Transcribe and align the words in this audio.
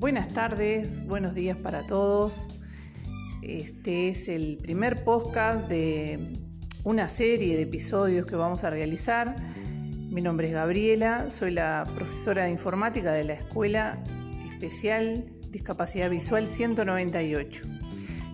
Buenas 0.00 0.28
tardes, 0.28 1.06
buenos 1.06 1.34
días 1.34 1.58
para 1.58 1.86
todos. 1.86 2.48
Este 3.42 4.08
es 4.08 4.30
el 4.30 4.56
primer 4.56 5.04
podcast 5.04 5.68
de 5.68 6.38
una 6.84 7.06
serie 7.10 7.54
de 7.54 7.64
episodios 7.64 8.24
que 8.24 8.34
vamos 8.34 8.64
a 8.64 8.70
realizar. 8.70 9.36
Mi 10.08 10.22
nombre 10.22 10.46
es 10.46 10.54
Gabriela, 10.54 11.28
soy 11.28 11.50
la 11.50 11.86
profesora 11.94 12.44
de 12.44 12.50
informática 12.50 13.12
de 13.12 13.24
la 13.24 13.34
Escuela 13.34 14.02
Especial 14.50 15.26
Discapacidad 15.50 16.08
Visual 16.08 16.48
198. 16.48 17.66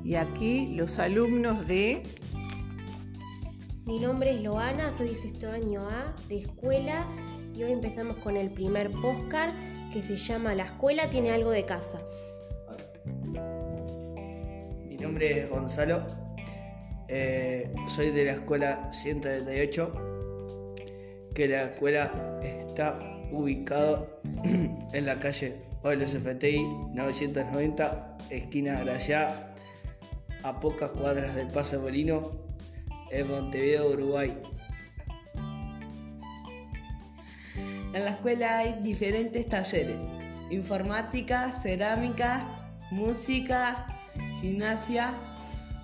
Y 0.05 0.15
aquí 0.15 0.69
los 0.69 1.01
alumnos 1.01 1.67
de... 1.67 2.05
Mi 3.87 3.99
nombre 3.99 4.37
es 4.37 4.41
Loana, 4.41 4.93
soy 4.93 5.17
sexto 5.17 5.51
año 5.51 5.89
A 5.89 6.15
de 6.29 6.43
escuela 6.43 7.09
y 7.57 7.65
hoy 7.65 7.73
empezamos 7.73 8.19
con 8.19 8.37
el 8.37 8.53
primer 8.53 8.93
postcard 8.93 9.53
que 9.93 10.03
se 10.03 10.17
llama 10.17 10.55
La 10.55 10.65
escuela 10.65 11.09
tiene 11.11 11.31
algo 11.31 11.51
de 11.51 11.65
casa. 11.65 12.01
Mi 14.85 14.97
nombre 14.97 15.41
es 15.41 15.51
Gonzalo, 15.51 16.07
eh, 17.09 17.71
soy 17.89 18.11
de 18.11 18.25
la 18.25 18.33
escuela 18.33 18.93
138, 18.93 19.93
que 21.35 21.49
la 21.49 21.65
escuela 21.65 22.39
está 22.43 22.99
ubicada 23.31 24.07
en 24.93 25.07
la 25.07 25.19
calle 25.21 25.57
Pablo 25.83 26.05
CFTI 26.05 26.65
990, 26.95 28.19
esquina 28.31 28.81
Gracia, 28.81 29.55
a 30.43 30.61
pocas 30.61 30.91
cuadras 30.91 31.35
del 31.35 31.49
Paso 31.49 31.81
Molino, 31.81 32.33
en 33.11 33.29
Montevideo, 33.29 33.91
Uruguay. 33.91 34.37
En 37.93 38.05
la 38.05 38.11
escuela 38.11 38.59
hay 38.59 38.81
diferentes 38.83 39.47
talleres, 39.47 40.01
informática, 40.51 41.51
cerámica, 41.63 42.71
música, 42.91 43.87
gimnasia, 44.41 45.15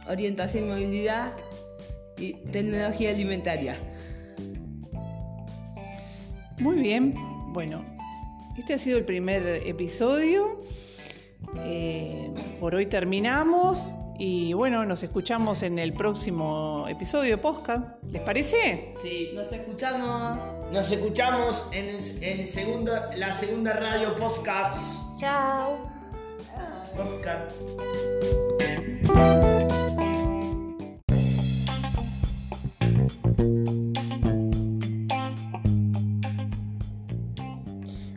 orientación 0.09 0.65
y 0.65 0.69
movilidad 0.69 1.33
y 2.17 2.35
tecnología 2.35 3.11
alimentaria. 3.11 3.77
Muy 6.59 6.81
bien, 6.81 7.15
bueno, 7.53 7.85
este 8.57 8.75
ha 8.75 8.79
sido 8.79 8.99
el 8.99 9.05
primer 9.05 9.67
episodio. 9.67 10.63
Eh, 11.65 12.33
por 12.61 12.75
hoy 12.75 12.87
terminamos 12.87 13.95
y 14.25 14.53
bueno, 14.53 14.85
nos 14.87 15.03
escuchamos 15.03 15.65
en 15.65 15.81
el 15.81 15.95
próximo 15.95 16.85
episodio 16.89 17.33
de 17.33 17.39
podcast. 17.39 18.01
¿Les 18.09 18.23
parece? 18.23 18.93
Sí, 19.03 19.31
nos 19.35 19.51
escuchamos. 19.53 20.39
Nos 20.71 20.93
escuchamos 20.93 21.67
en, 21.73 21.89
el- 21.89 22.23
en 22.23 22.47
segundo, 22.47 22.93
la 23.17 23.33
segunda 23.33 23.73
radio 23.73 24.15
Postcards. 24.15 25.01
Chao. 25.19 25.77
Postcard. 26.97 27.51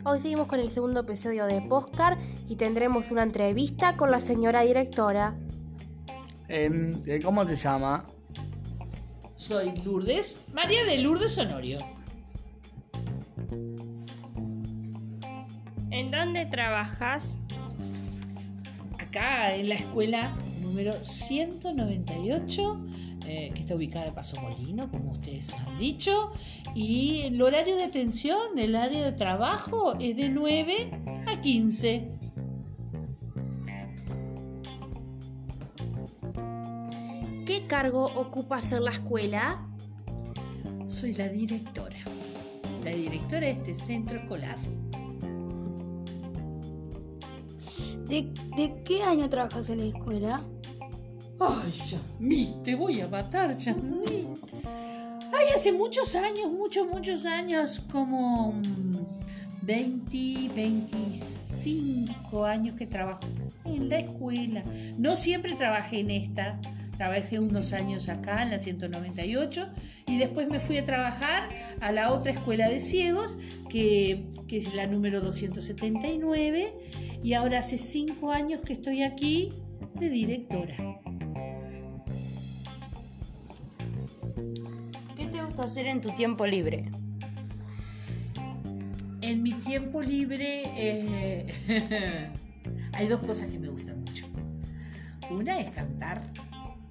Hoy 0.04 0.20
seguimos 0.20 0.46
con 0.46 0.60
el 0.60 0.68
segundo 0.70 1.00
episodio 1.00 1.46
de 1.46 1.60
Postcard 1.62 2.18
y 2.48 2.56
tendremos 2.56 3.10
una 3.10 3.24
entrevista 3.24 3.96
con 3.96 4.10
la 4.10 4.20
señora 4.20 4.60
directora. 4.62 5.34
Em, 6.48 6.96
eh, 7.06 7.18
¿Cómo 7.22 7.44
te 7.44 7.56
llama? 7.56 8.06
Soy 9.34 9.76
Lourdes, 9.84 10.46
María 10.54 10.84
de 10.84 10.98
Lourdes 10.98 11.36
Honorio. 11.38 11.78
¿En 15.90 16.10
dónde 16.10 16.46
trabajas? 16.46 17.38
Acá 18.98 19.54
en 19.56 19.68
la 19.68 19.74
escuela 19.74 20.36
número 20.62 21.02
198, 21.02 22.86
eh, 23.26 23.50
que 23.52 23.60
está 23.60 23.74
ubicada 23.74 24.06
en 24.06 24.14
Paso 24.14 24.40
Molino, 24.40 24.90
como 24.90 25.12
ustedes 25.12 25.54
han 25.54 25.76
dicho. 25.76 26.32
Y 26.74 27.22
el 27.22 27.42
horario 27.42 27.76
de 27.76 27.84
atención 27.84 28.54
del 28.54 28.76
área 28.76 29.04
de 29.04 29.12
trabajo 29.12 29.96
es 29.98 30.16
de 30.16 30.28
9 30.28 30.90
a 31.26 31.40
15. 31.40 32.15
¿Qué 37.46 37.64
cargo 37.68 38.06
ocupas 38.16 38.72
en 38.72 38.84
la 38.84 38.90
escuela? 38.90 39.64
Soy 40.88 41.12
la 41.12 41.28
directora. 41.28 41.96
La 42.82 42.90
directora 42.90 43.46
de 43.46 43.52
este 43.52 43.72
centro 43.72 44.18
escolar. 44.18 44.56
¿De, 48.08 48.32
de 48.56 48.82
qué 48.84 49.04
año 49.04 49.30
trabajas 49.30 49.68
en 49.70 49.78
la 49.78 49.84
escuela? 49.84 50.42
Ay, 51.38 51.70
Yasmí, 51.70 52.56
te 52.64 52.74
voy 52.74 53.00
a 53.00 53.06
matar, 53.06 53.56
Yasmí. 53.56 54.26
Ay, 55.32 55.46
hace 55.54 55.70
muchos 55.70 56.16
años, 56.16 56.50
muchos, 56.50 56.88
muchos 56.88 57.24
años, 57.26 57.78
como 57.92 58.54
mm, 58.54 58.96
20, 59.62 60.50
25 60.52 62.44
años 62.44 62.74
que 62.74 62.86
trabajo 62.86 63.20
en 63.64 63.88
la 63.88 63.98
escuela. 63.98 64.64
No 64.98 65.14
siempre 65.14 65.54
trabajé 65.54 66.00
en 66.00 66.10
esta, 66.10 66.60
trabajé 66.96 67.38
unos 67.38 67.72
años 67.72 68.08
acá 68.08 68.42
en 68.42 68.50
la 68.50 68.58
198 68.58 69.68
y 70.06 70.18
después 70.18 70.48
me 70.48 70.60
fui 70.60 70.78
a 70.78 70.84
trabajar 70.84 71.48
a 71.80 71.92
la 71.92 72.12
otra 72.12 72.32
escuela 72.32 72.68
de 72.68 72.80
ciegos, 72.80 73.36
que, 73.68 74.28
que 74.48 74.58
es 74.58 74.74
la 74.74 74.86
número 74.86 75.20
279, 75.20 76.74
y 77.22 77.34
ahora 77.34 77.58
hace 77.58 77.78
cinco 77.78 78.32
años 78.32 78.60
que 78.62 78.72
estoy 78.72 79.02
aquí 79.02 79.50
de 79.94 80.08
directora. 80.08 80.76
¿Qué 85.16 85.26
te 85.26 85.42
gusta 85.42 85.64
hacer 85.64 85.86
en 85.86 86.00
tu 86.00 86.10
tiempo 86.10 86.46
libre? 86.46 86.90
En 89.22 89.42
mi 89.42 89.52
tiempo 89.52 90.02
libre 90.02 90.62
eh, 90.76 92.30
hay 92.92 93.06
dos 93.08 93.20
cosas 93.20 93.48
que 93.48 93.58
me 93.58 93.68
gustan 93.68 94.00
mucho. 94.00 94.26
Una 95.30 95.58
es 95.58 95.70
cantar 95.70 96.22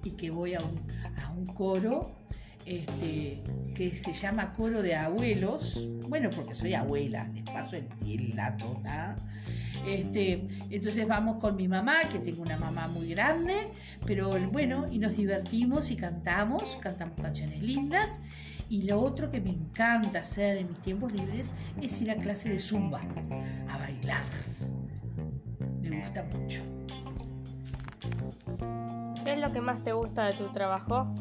y 0.06 0.10
que 0.12 0.30
voy 0.30 0.54
a 0.54 0.60
un, 0.60 0.80
a 1.24 1.30
un 1.32 1.46
coro 1.46 2.16
este, 2.64 3.42
que 3.74 3.94
se 3.94 4.12
llama 4.12 4.52
Coro 4.52 4.82
de 4.82 4.94
Abuelos. 4.94 5.88
Bueno, 6.08 6.30
porque 6.30 6.54
soy 6.54 6.74
abuela, 6.74 7.28
les 7.32 7.44
paso 7.44 7.76
el, 7.76 7.86
el. 8.06 8.34
¿tá? 8.82 9.16
Este, 9.86 10.46
entonces 10.70 11.06
vamos 11.06 11.36
con 11.40 11.56
mi 11.56 11.68
mamá, 11.68 12.08
que 12.10 12.18
tengo 12.18 12.42
una 12.42 12.56
mamá 12.56 12.88
muy 12.88 13.08
grande, 13.08 13.68
pero 14.04 14.30
bueno, 14.50 14.86
y 14.90 14.98
nos 14.98 15.16
divertimos 15.16 15.90
y 15.90 15.96
cantamos, 15.96 16.76
cantamos 16.76 17.20
canciones 17.20 17.62
lindas. 17.62 18.20
Y 18.68 18.82
lo 18.82 19.00
otro 19.00 19.30
que 19.30 19.40
me 19.40 19.50
encanta 19.50 20.20
hacer 20.20 20.56
en 20.56 20.68
mis 20.68 20.80
tiempos 20.80 21.12
libres 21.12 21.52
es 21.80 22.02
ir 22.02 22.10
a 22.10 22.16
clase 22.16 22.48
de 22.48 22.58
zumba, 22.58 23.00
a 23.68 23.78
bailar. 23.78 24.24
Me 25.82 26.00
gusta 26.00 26.24
mucho. 26.24 26.75
¿Qué 29.26 29.32
es 29.32 29.38
lo 29.40 29.52
que 29.52 29.60
más 29.60 29.82
te 29.82 29.92
gusta 29.92 30.26
de 30.26 30.34
tu 30.34 30.52
trabajo? 30.52 31.12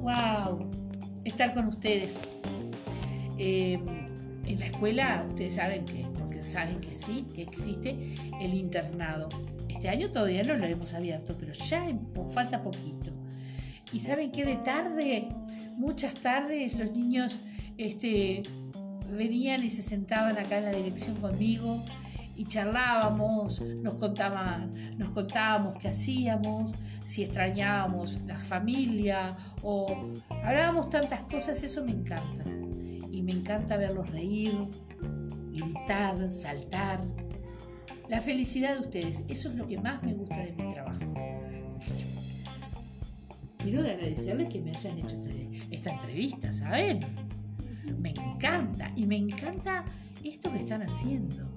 ¡Wow! 0.00 0.68
Estar 1.24 1.54
con 1.54 1.68
ustedes. 1.68 2.28
Eh, 3.38 3.78
en 4.46 4.58
la 4.58 4.66
escuela, 4.66 5.24
ustedes 5.28 5.54
saben 5.54 5.84
que, 5.84 6.04
porque 6.18 6.42
saben 6.42 6.80
que 6.80 6.92
sí, 6.92 7.24
que 7.36 7.42
existe 7.42 8.16
el 8.40 8.54
internado. 8.54 9.28
Este 9.68 9.88
año 9.88 10.10
todavía 10.10 10.42
no 10.42 10.54
lo 10.56 10.64
hemos 10.66 10.92
abierto, 10.92 11.36
pero 11.38 11.52
ya 11.52 11.86
po- 12.12 12.28
falta 12.28 12.60
poquito. 12.64 13.12
Y 13.92 14.00
saben 14.00 14.32
que 14.32 14.44
de 14.44 14.56
tarde, 14.56 15.28
muchas 15.76 16.14
tardes, 16.16 16.74
los 16.76 16.90
niños 16.90 17.38
este, 17.78 18.42
venían 19.16 19.62
y 19.62 19.70
se 19.70 19.82
sentaban 19.82 20.36
acá 20.36 20.58
en 20.58 20.64
la 20.64 20.72
dirección 20.72 21.14
conmigo 21.20 21.80
y 22.34 22.44
charlábamos, 22.44 23.60
nos 23.60 23.94
contaban, 23.94 24.70
nos 24.96 25.10
contábamos 25.10 25.74
qué 25.74 25.88
hacíamos, 25.88 26.72
si 27.06 27.24
extrañábamos 27.24 28.20
la 28.22 28.38
familia 28.38 29.36
o 29.62 30.12
hablábamos 30.42 30.88
tantas 30.88 31.22
cosas, 31.22 31.62
eso 31.62 31.84
me 31.84 31.92
encanta. 31.92 32.44
Y 33.10 33.22
me 33.22 33.32
encanta 33.32 33.76
verlos 33.76 34.08
reír, 34.10 34.54
gritar, 35.52 36.32
saltar. 36.32 37.00
La 38.08 38.20
felicidad 38.20 38.74
de 38.74 38.80
ustedes, 38.80 39.24
eso 39.28 39.50
es 39.50 39.54
lo 39.54 39.66
que 39.66 39.78
más 39.78 40.02
me 40.02 40.14
gusta 40.14 40.40
de 40.40 40.52
mi 40.52 40.72
trabajo. 40.72 41.00
Quiero 43.58 43.80
agradecerles 43.80 44.48
que 44.48 44.60
me 44.60 44.70
hayan 44.70 44.98
hecho 44.98 45.16
esta 45.70 45.90
entrevista, 45.90 46.52
¿saben? 46.52 47.00
Me 47.98 48.10
encanta 48.10 48.90
y 48.96 49.06
me 49.06 49.16
encanta 49.16 49.84
esto 50.24 50.50
que 50.50 50.58
están 50.58 50.82
haciendo. 50.82 51.48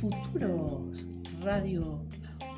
Futuros 0.00 1.04
radio 1.42 2.02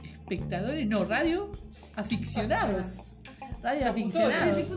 espectadores, 0.05 0.87
no, 0.87 1.05
radio 1.05 1.51
aficionados. 1.97 3.17
Radio 3.63 3.89
aficionados. 3.89 4.71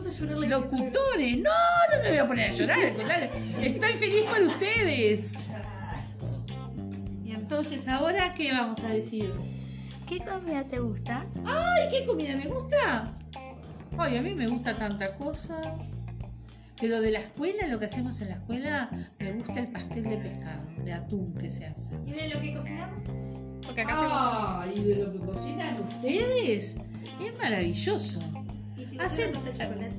Locutores. 0.48 1.38
No, 1.38 1.50
no 1.90 2.02
me 2.02 2.08
voy 2.08 2.18
a 2.18 2.26
poner 2.26 2.50
a 2.50 2.54
llorar. 2.54 2.78
Estoy 3.60 3.92
feliz 3.94 4.22
por 4.24 4.42
ustedes. 4.42 5.38
Bien. 7.22 7.40
entonces, 7.40 7.86
¿ahora 7.88 8.32
qué 8.34 8.52
vamos 8.52 8.80
a 8.80 8.88
decir? 8.88 9.32
¿Qué 10.08 10.20
comida 10.20 10.64
te 10.64 10.78
gusta? 10.78 11.26
Ay, 11.44 11.88
¿qué 11.90 12.04
comida 12.04 12.36
me 12.36 12.46
gusta? 12.46 13.12
Ay, 13.98 14.18
a 14.18 14.22
mí 14.22 14.34
me 14.34 14.46
gusta 14.46 14.76
tanta 14.76 15.16
cosa. 15.16 15.60
Pero 16.80 17.00
de 17.00 17.10
la 17.10 17.20
escuela, 17.20 17.66
lo 17.68 17.78
que 17.78 17.86
hacemos 17.86 18.20
en 18.20 18.28
la 18.28 18.34
escuela, 18.34 18.90
me 19.18 19.32
gusta 19.32 19.60
el 19.60 19.68
pastel 19.68 20.02
de 20.04 20.18
pescado, 20.18 20.62
de 20.84 20.92
atún 20.92 21.32
que 21.34 21.48
se 21.48 21.64
hace. 21.66 21.94
¿Y 22.04 22.10
de 22.10 22.28
lo 22.28 22.40
que 22.40 22.54
cocinamos? 22.54 23.02
Porque 23.64 23.80
acá 23.80 23.94
hacemos 23.94 24.58
Ay, 24.60 24.72
y 24.76 24.84
de 24.88 25.04
lo 25.04 25.12
que 25.12 25.18
cocinan 25.20 25.74
ustedes, 25.82 26.76
es 27.20 27.38
maravilloso. 27.40 28.20
Hacen, 28.98 29.32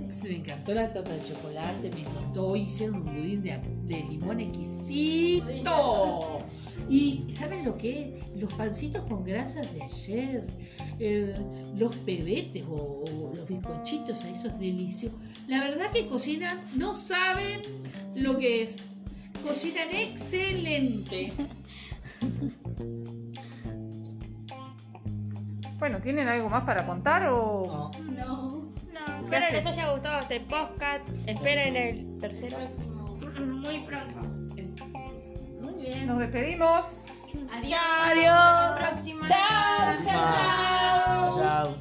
Sí, 0.09 0.29
me 0.29 0.35
encantó 0.37 0.73
la 0.73 0.91
torta 0.91 1.13
de 1.13 1.23
chocolate, 1.23 1.91
me 1.91 2.01
encantó, 2.01 2.55
hicieron 2.55 3.01
un 3.01 3.05
budín 3.05 3.43
de, 3.43 3.59
de 3.85 4.03
limón 4.03 4.39
exquisito. 4.39 6.39
Y 6.89 7.25
¿saben 7.29 7.65
lo 7.65 7.77
que? 7.77 8.17
es? 8.17 8.41
Los 8.41 8.53
pancitos 8.53 9.01
con 9.03 9.23
grasas 9.23 9.71
de 9.73 9.83
ayer, 9.83 10.47
eh, 10.99 11.35
los 11.75 11.95
pebetes 11.97 12.63
o, 12.69 13.03
o 13.03 13.33
los 13.35 13.47
bizcochitos, 13.47 14.23
esos 14.25 14.57
delicios. 14.59 15.13
La 15.47 15.59
verdad 15.59 15.91
que 15.91 16.05
cocinan, 16.05 16.61
no 16.75 16.93
saben 16.93 17.61
lo 18.15 18.37
que 18.37 18.63
es. 18.63 18.93
Cocinan 19.43 19.89
excelente. 19.91 21.31
Bueno, 25.79 25.99
¿tienen 25.99 26.27
algo 26.27 26.49
más 26.49 26.63
para 26.63 26.87
contar 26.87 27.27
o...? 27.27 27.91
No, 28.09 28.71
espero 29.23 29.45
haces? 29.45 29.63
les 29.63 29.65
haya 29.65 29.91
gustado 29.91 30.21
este 30.21 30.39
podcast. 30.39 31.07
Esperen 31.27 31.75
el 31.75 32.17
tercero. 32.17 32.57
Bien. 35.87 36.05
Nos 36.05 36.19
despedimos. 36.19 36.85
Adiós. 37.49 37.79
Hasta 37.79 38.15
la 38.15 38.75
próxima. 38.75 39.25
Chao, 39.25 39.93
chao, 40.03 41.37
chao. 41.39 41.39
Chao. 41.39 41.75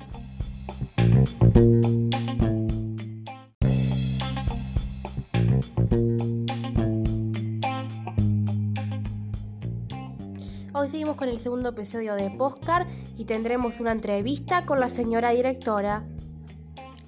Hoy 10.73 10.89
seguimos 10.89 11.17
con 11.17 11.29
el 11.29 11.39
segundo 11.41 11.71
episodio 11.71 12.15
de 12.15 12.31
Postcard 12.31 12.87
y 13.19 13.25
tendremos 13.25 13.81
una 13.81 13.91
entrevista 13.91 14.67
con 14.67 14.79
la 14.79 14.89
señora 14.89 15.31
directora. 15.31 16.05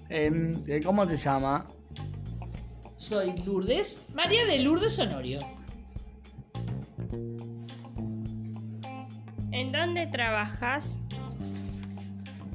Em, 0.09 0.59
eh, 0.67 0.81
¿Cómo 0.85 1.07
te 1.07 1.17
llama? 1.17 1.65
Soy 2.97 3.41
Lourdes, 3.45 4.09
María 4.15 4.45
de 4.47 4.59
Lourdes 4.59 4.99
Honorio. 4.99 5.58
¿En 9.51 9.73
dónde 9.73 10.07
trabajas? 10.07 10.99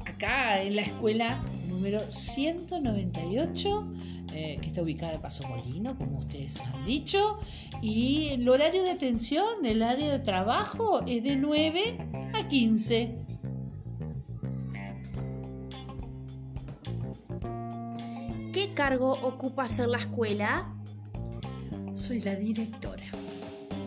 Acá 0.06 0.62
en 0.62 0.76
la 0.76 0.82
escuela 0.82 1.44
número 1.68 2.08
198, 2.08 3.92
eh, 4.32 4.58
que 4.60 4.68
está 4.68 4.82
ubicada 4.82 5.14
en 5.14 5.20
Paso 5.20 5.46
Molino, 5.48 5.98
como 5.98 6.18
ustedes 6.18 6.60
han 6.60 6.84
dicho. 6.84 7.38
Y 7.82 8.28
el 8.28 8.48
horario 8.48 8.82
de 8.84 8.92
atención 8.92 9.62
del 9.62 9.82
área 9.82 10.10
de 10.10 10.20
trabajo 10.20 11.02
es 11.06 11.22
de 11.22 11.36
9 11.36 11.98
a 12.32 12.48
15. 12.48 13.18
¿Qué 18.52 18.72
cargo 18.72 19.10
ocupas 19.10 19.78
en 19.80 19.90
la 19.90 19.98
escuela? 19.98 20.72
Soy 21.92 22.20
la 22.20 22.36
directora. 22.36 23.04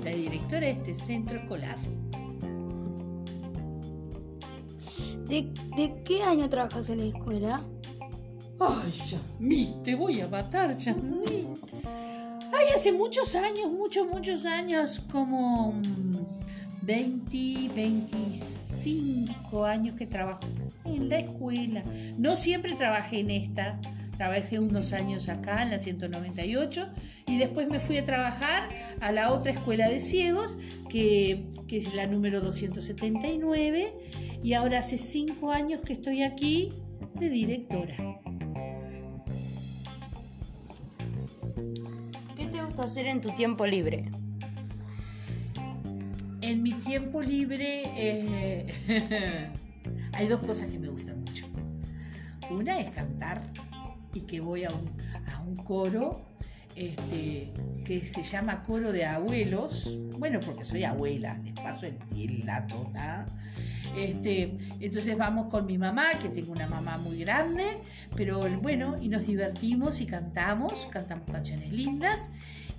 La 0.07 0.15
directora 0.15 0.61
de 0.61 0.71
este 0.71 0.93
centro 0.93 1.37
escolar. 1.37 1.75
¿De, 5.27 5.51
de 5.75 6.01
qué 6.05 6.23
año 6.23 6.49
trabajas 6.49 6.87
en 6.87 6.99
la 6.99 7.05
escuela? 7.07 7.61
Ay, 8.57 8.91
Yasmí, 9.05 9.75
te 9.83 9.95
voy 9.95 10.21
a 10.21 10.29
matar, 10.29 10.77
Yasmí. 10.77 11.49
Ay, 12.53 12.67
hace 12.73 12.93
muchos 12.93 13.35
años, 13.35 13.69
muchos, 13.69 14.07
muchos 14.07 14.45
años, 14.45 15.01
como 15.11 15.73
mm, 15.73 16.25
20, 16.83 17.73
25 17.75 19.65
años 19.65 19.93
que 19.97 20.07
trabajo 20.07 20.47
en 20.85 21.09
la 21.09 21.19
escuela. 21.19 21.83
No 22.17 22.35
siempre 22.35 22.73
trabajé 22.73 23.19
en 23.19 23.31
esta, 23.31 23.79
trabajé 24.17 24.59
unos 24.59 24.93
años 24.93 25.29
acá, 25.29 25.63
en 25.63 25.69
la 25.69 25.79
198, 25.79 26.89
y 27.27 27.37
después 27.37 27.67
me 27.69 27.79
fui 27.79 27.97
a 27.97 28.03
trabajar 28.03 28.69
a 28.99 29.11
la 29.11 29.31
otra 29.31 29.51
escuela 29.51 29.87
de 29.89 29.99
ciegos, 29.99 30.57
que, 30.89 31.45
que 31.67 31.77
es 31.77 31.93
la 31.93 32.07
número 32.07 32.41
279, 32.41 33.93
y 34.43 34.53
ahora 34.53 34.79
hace 34.79 34.97
cinco 34.97 35.51
años 35.51 35.81
que 35.81 35.93
estoy 35.93 36.23
aquí 36.23 36.69
de 37.15 37.29
directora. 37.29 37.95
¿Qué 42.35 42.45
te 42.45 42.63
gusta 42.63 42.83
hacer 42.83 43.07
en 43.07 43.21
tu 43.21 43.29
tiempo 43.31 43.65
libre? 43.65 44.09
En 46.41 46.63
mi 46.63 46.71
tiempo 46.73 47.21
libre 47.21 47.83
eh, 47.95 49.51
hay 50.17 50.27
dos 50.27 50.41
cosas 50.41 50.69
que 50.69 50.79
me 50.79 50.89
gustan 50.89 51.19
mucho. 51.21 51.45
Una 52.49 52.79
es 52.79 52.89
cantar 52.89 53.41
y 54.13 54.21
que 54.21 54.39
voy 54.39 54.63
a 54.63 54.69
un, 54.71 55.55
coro 55.57 56.25
este, 56.75 57.53
que 57.85 58.05
se 58.05 58.23
llama 58.23 58.63
Coro 58.63 58.91
de 58.91 59.05
Abuelos. 59.05 59.97
Bueno, 60.17 60.39
porque 60.39 60.65
soy 60.65 60.83
abuela, 60.83 61.39
les 61.43 61.53
paso 61.53 61.85
el, 61.85 61.97
el. 62.15 62.45
¿tá? 62.93 63.27
Este, 63.95 64.55
entonces 64.79 65.17
vamos 65.17 65.51
con 65.51 65.65
mi 65.65 65.77
mamá, 65.77 66.17
que 66.19 66.29
tengo 66.29 66.51
una 66.51 66.67
mamá 66.67 66.97
muy 66.97 67.19
grande, 67.19 67.79
pero 68.15 68.41
bueno, 68.59 68.95
y 68.99 69.09
nos 69.09 69.27
divertimos 69.27 70.01
y 70.01 70.07
cantamos, 70.07 70.87
cantamos 70.87 71.29
canciones 71.29 71.71
lindas. 71.71 72.29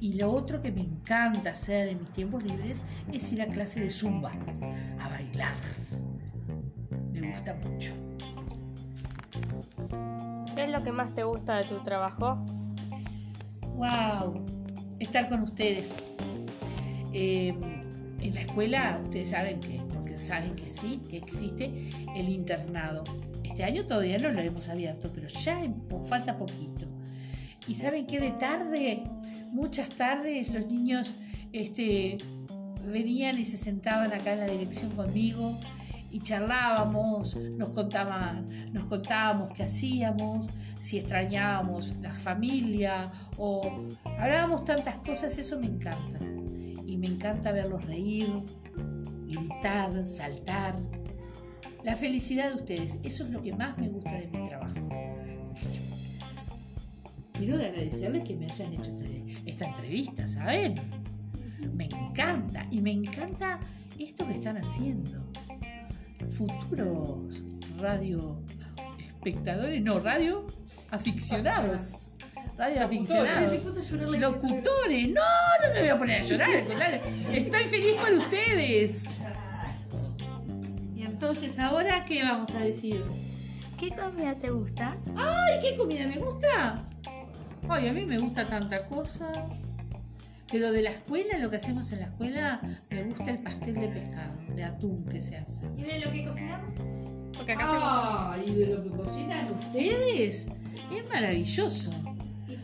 Y 0.00 0.14
lo 0.14 0.32
otro 0.32 0.60
que 0.60 0.70
me 0.70 0.80
encanta 0.80 1.50
hacer 1.50 1.88
en 1.88 2.00
mis 2.00 2.10
tiempos 2.10 2.42
libres 2.44 2.82
es 3.12 3.32
ir 3.32 3.42
a 3.42 3.46
clase 3.46 3.80
de 3.80 3.90
zumba, 3.90 4.32
a 5.00 5.08
bailar. 5.08 5.54
Me 7.20 7.30
gusta 7.30 7.54
mucho. 7.54 7.92
¿Qué 10.54 10.64
es 10.64 10.70
lo 10.70 10.82
que 10.82 10.92
más 10.92 11.14
te 11.14 11.22
gusta 11.22 11.56
de 11.56 11.64
tu 11.64 11.82
trabajo? 11.82 12.44
¡Wow! 13.76 14.44
Estar 14.98 15.28
con 15.28 15.42
ustedes. 15.42 16.04
Eh, 17.12 17.54
en 18.20 18.34
la 18.34 18.40
escuela, 18.40 19.00
ustedes 19.02 19.30
saben 19.30 19.60
que, 19.60 19.80
porque 19.94 20.18
saben 20.18 20.54
que 20.56 20.68
sí, 20.68 21.00
que 21.08 21.16
existe 21.16 21.90
el 22.16 22.28
internado. 22.28 23.04
Este 23.44 23.64
año 23.64 23.86
todavía 23.86 24.18
no 24.18 24.30
lo 24.30 24.40
hemos 24.40 24.68
abierto, 24.68 25.10
pero 25.14 25.28
ya 25.28 25.60
falta 26.04 26.36
poquito. 26.36 26.86
Y 27.66 27.74
saben 27.74 28.06
que 28.06 28.20
de 28.20 28.32
tarde, 28.32 29.04
muchas 29.52 29.90
tardes, 29.90 30.50
los 30.50 30.66
niños 30.66 31.14
este, 31.52 32.18
venían 32.84 33.38
y 33.38 33.44
se 33.44 33.56
sentaban 33.56 34.12
acá 34.12 34.32
en 34.32 34.40
la 34.40 34.48
dirección 34.48 34.90
conmigo 34.92 35.58
y 36.10 36.20
charlábamos, 36.20 37.36
nos 37.36 37.70
contaban, 37.70 38.46
nos 38.72 38.84
contábamos 38.84 39.50
qué 39.50 39.64
hacíamos, 39.64 40.46
si 40.80 40.98
extrañábamos 40.98 41.96
la 42.00 42.14
familia 42.14 43.10
o 43.36 43.88
hablábamos 44.04 44.64
tantas 44.64 44.96
cosas, 44.96 45.36
eso 45.38 45.58
me 45.58 45.66
encanta. 45.66 46.18
Y 46.86 46.96
me 46.96 47.06
encanta 47.08 47.52
verlos 47.52 47.84
reír, 47.84 48.30
gritar, 49.26 50.06
saltar. 50.06 50.76
La 51.84 51.94
felicidad 51.94 52.48
de 52.48 52.56
ustedes, 52.56 52.98
eso 53.02 53.24
es 53.24 53.30
lo 53.30 53.42
que 53.42 53.54
más 53.54 53.76
me 53.76 53.88
gusta 53.88 54.14
de 54.14 54.26
mi 54.28 54.48
trabajo. 54.48 54.74
Quiero 57.32 57.54
agradecerles 57.54 58.24
que 58.24 58.34
me 58.34 58.46
hayan 58.46 58.72
hecho 58.72 58.90
esta 59.46 59.66
entrevista, 59.66 60.26
¿saben? 60.26 60.74
Me 61.74 61.84
encanta 61.84 62.66
y 62.70 62.80
me 62.80 62.92
encanta 62.92 63.60
esto 63.98 64.26
que 64.26 64.34
están 64.34 64.56
haciendo. 64.56 65.22
Futuros 66.30 67.42
radio 67.78 68.40
espectadores, 68.98 69.82
no, 69.82 69.98
radio 70.00 70.46
aficionados. 70.90 72.12
Radio 72.56 72.84
aficionados. 72.84 73.64
Locutores. 74.18 75.08
No, 75.08 75.20
no 75.62 75.74
me 75.74 75.80
voy 75.80 75.88
a 75.88 75.98
poner 75.98 76.22
a 76.22 76.24
llorar. 76.24 76.50
Estoy 77.32 77.64
feliz 77.64 77.94
por 78.00 78.12
ustedes. 78.14 79.10
Y 80.96 81.02
entonces, 81.02 81.58
¿ahora 81.58 82.04
qué 82.04 82.22
vamos 82.24 82.50
a 82.54 82.58
decir? 82.58 83.04
¿Qué 83.78 83.90
comida 83.90 84.34
te 84.36 84.50
gusta? 84.50 84.96
Ay, 85.16 85.60
¿qué 85.60 85.76
comida 85.76 86.06
me 86.08 86.18
gusta? 86.18 86.82
Ay, 87.68 87.88
a 87.88 87.92
mí 87.92 88.04
me 88.04 88.18
gusta 88.18 88.46
tanta 88.46 88.86
cosa. 88.88 89.30
Pero 90.50 90.72
de 90.72 90.82
la 90.82 90.90
escuela, 90.90 91.36
lo 91.38 91.50
que 91.50 91.56
hacemos 91.56 91.92
en 91.92 92.00
la 92.00 92.06
escuela, 92.06 92.60
me 92.90 93.02
gusta 93.04 93.30
el 93.30 93.38
pastel 93.38 93.74
de 93.74 93.88
pescado, 93.88 94.34
de 94.54 94.64
atún 94.64 95.04
que 95.04 95.20
se 95.20 95.36
hace. 95.36 95.66
¿Y 95.76 95.82
de 95.82 95.98
lo 96.00 96.10
que 96.10 96.24
cocinamos? 96.24 96.80
Porque 97.36 97.52
acá 97.52 97.64
hacemos 97.64 98.48
Ay, 98.48 98.54
de 98.54 98.66
lo 98.74 98.82
que 98.82 98.90
cocinan 98.90 99.46
ustedes, 99.52 100.48
es 100.90 101.08
maravilloso. 101.10 101.90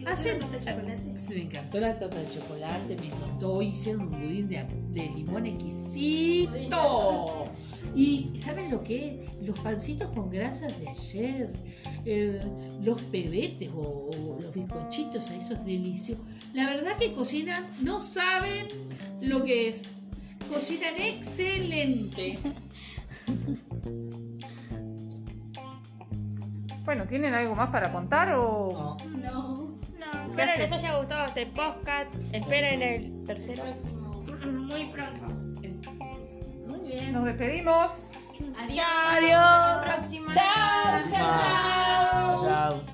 Hacen, 0.07 0.39
se 1.15 1.35
me 1.35 1.43
encantó 1.43 1.81
la 1.81 1.99
torta 1.99 2.19
de 2.19 2.31
chocolate, 2.31 2.97
me 2.97 3.07
encantó, 3.07 3.63
hicieron 3.63 4.03
un 4.03 4.11
budín 4.11 4.49
de, 4.49 4.67
de 4.91 5.11
limón 5.11 5.47
exquisito. 5.47 7.45
Y 7.95 8.33
¿saben 8.35 8.71
lo 8.71 8.83
que 8.83 9.23
es? 9.23 9.47
Los 9.47 9.59
pancitos 9.61 10.09
con 10.09 10.31
grasas 10.31 10.79
de 10.81 10.89
ayer, 10.89 11.53
eh, 12.05 12.41
los 12.83 13.01
pebetes 13.03 13.71
o, 13.75 14.11
o 14.11 14.41
los 14.41 14.53
bizcochitos, 14.53 15.31
esos 15.31 15.65
delicios. 15.65 16.19
La 16.55 16.67
verdad 16.67 16.97
que 16.97 17.13
cocinan, 17.13 17.67
no 17.81 17.99
saben 17.99 18.69
lo 19.21 19.43
que 19.45 19.69
es. 19.69 20.01
Cocinan 20.49 20.95
excelente. 20.99 22.39
Bueno, 26.85 27.07
¿tienen 27.07 27.35
algo 27.35 27.55
más 27.57 27.71
para 27.71 27.91
contar 27.91 28.33
o...? 28.37 28.97
No, 29.17 29.75
¿Qué 30.37 30.43
espero 30.43 30.53
haces? 30.53 30.71
les 30.71 30.73
haya 30.85 30.99
gustado 30.99 31.27
este 31.27 31.47
podcast. 31.47 32.15
Esperen 32.33 32.83
el 32.83 33.25
tercero. 33.25 33.65
Muy 34.47 34.85
pronto. 34.93 35.27
Muy 36.69 36.89
bien. 36.89 37.13
Nos 37.13 37.25
despedimos. 37.25 37.91
Adiós. 38.59 38.87
Hasta 38.87 39.21
la 39.21 39.95
próxima. 39.95 40.31
Chao, 40.31 40.99
chao, 41.09 42.43
chao. 42.43 42.45
Chao. 42.45 42.94